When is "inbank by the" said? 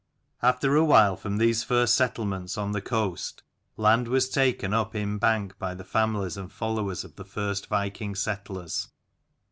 4.95-5.83